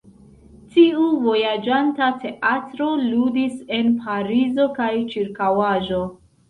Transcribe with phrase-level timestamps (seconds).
[0.77, 6.07] Tiu vojaĝanta teatro ludis en Parizo kaj ĉirkaŭaĵo.